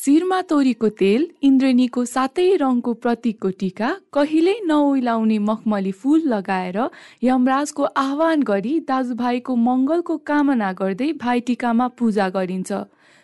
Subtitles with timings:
[0.00, 6.78] शिरमा तोरीको तेल इन्द्रेणीको सातै रङको प्रतीकको टिका कहिल्यै नओइलाउने मखमली फूल लगाएर
[7.22, 12.78] यमराजको आह्वान गरी दाजुभाइको मङ्गलको कामना गर्दै भाइटिकामा पूजा गरिन्छ।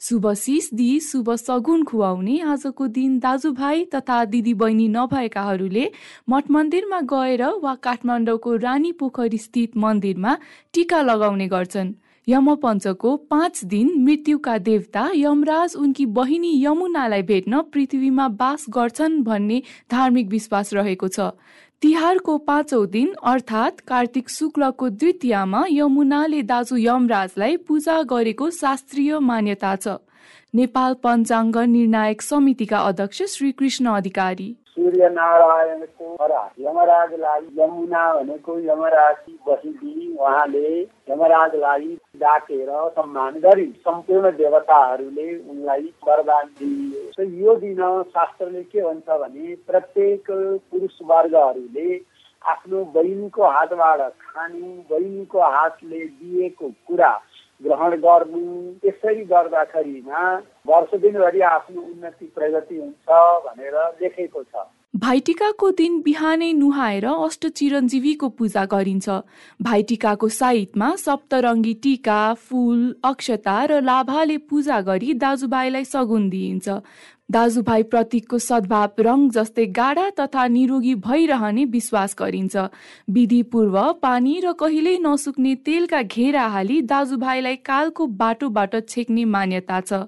[0.00, 5.86] शुभ शिष दिई शुभ सगुन खुवाउने आजको दिन दाजुभाइ तथा दिदीबहिनी नभएकाहरूले
[6.28, 10.36] मठ मन्दिरमा गएर वा काठमाडौँको रानी पोखरी स्थित मन्दिरमा
[10.74, 11.90] टिका लगाउने गर्छन्।
[12.28, 20.28] यमपञ्चको पाँच दिन मृत्युका देवता यमराज उनकी बहिनी यमुनालाई भेट्न पृथ्वीमा बास गर्छन् भन्ने धार्मिक
[20.28, 21.30] विश्वास रहेको छ।
[21.82, 29.96] तिहारको पाँचौँ दिन अर्थात् कार्तिक शुक्लको द्वितीयमा यमुनाले दाजु यमराजलाई पूजा गरेको शास्त्रीय मान्यता छ।
[30.54, 36.06] नेपाल पञ्चाङ्ग निर्णायक समितिका अध्यक्ष श्री कृष्ण अधिकारी। सूर्य नारायणको
[36.60, 47.24] यमराजलाई यमुना भनेको यमराजी बसिदिई उहाँले यमराजलाई डाकेर सम्मान गरी सम्पूर्ण देवताहरूले उनलाई वरदान दिए।
[47.40, 50.30] यो दिन शास्त्रले के भन्छ भने प्रत्येक
[50.70, 52.00] पुरुष वर्गहरूले
[52.42, 57.12] आफ्नो बहिनीको हातबाट खानु बहिनीको हातले दिएको कुरा
[57.60, 58.40] ग्रहण गर्नु
[58.84, 60.24] यसरी गर्दाखेरिमा
[60.66, 63.06] वर्ष दिनभरि आफ्नो उन्नति प्रगति हुन्छ
[63.46, 69.08] भनेर लेखेको छ। भाइटिकाको दिन बिहानै नुहाएर अष्ट चिरञ्जीवीको पूजा गरिन्छ।
[69.62, 76.68] भाइटिकाको साइतमा सप्तरङ्गी टिका फुल अक्षता र लाभाले पूजा गरी दाजुभाइलाई सगुन दिइन्छ।
[77.30, 82.56] दाजुभाइ प्रतीकको सद्भाव रङ जस्तै गाढा तथा निरोगी भइरहने विश्वास गरिन्छ।
[83.10, 90.00] विधि पूर्व पानी र कहिल्यै नसुक्ने तेलका घेरा हाली दाजुभाइलाई कालको बाटोबाट छेक्ने मान्यता छ।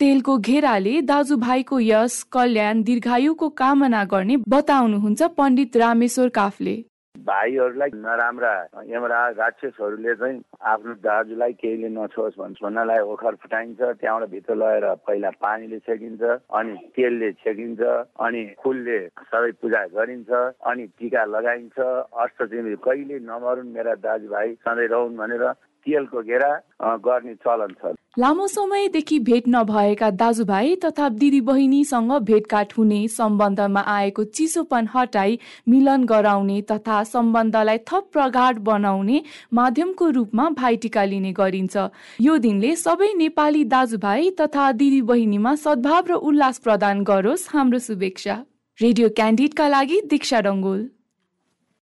[0.00, 6.76] तेलको घेराले दाजुभाइको यश कल्याण दीर्घायुको कामना गर्ने बताउनुहुन्छ पण्डित रामेश्वर काफले।
[7.18, 8.52] भाइहरूलाई नराम्रा
[8.88, 15.30] यमराज राक्षसहरूले चाहिँ आफ्नो दाजुलाई केहीले नछोस् भन्छ भन्नलाई ओखर फुटाइन्छ त्यहाँबाट भित्र लगेर पहिला
[15.40, 16.22] पानीले छेकिन्छ
[16.58, 17.80] अनि तेलले छेकिन्छ
[18.20, 18.98] अनि फुलले
[19.30, 20.30] सबै पूजा गरिन्छ
[20.66, 22.42] अनि टिका लगाइन्छ अष्ट
[22.84, 25.52] कहिले नमरुन् मेरा दाजुभाइ सधैँ रहन् भनेर
[25.86, 26.52] तेलको घेरा
[27.06, 34.88] गर्ने चलन छ। लामो समयदेखि भेट नभएका दाजुभाइ तथा दिदीबहिनीसँग भेटघाट हुने सम्बन्धमा आएको चिसोपन
[34.94, 35.38] हटाई
[35.68, 41.76] मिलन गराउने तथा सम्बन्धलाई थप प्रगाढ बनाउने माध्यमको रूपमा भाइटिका लिने गरिन्छ।
[42.20, 48.42] यो दिनले सबै नेपाली दाजुभाइ तथा दिदीबहिनीमा सद्भाव र उल्लास प्रदान गरोस्। हाम्रो शुभेच्छा।
[48.78, 50.90] रेडियो क्यान्डिडका लागि दीक्षा डङ्गोल।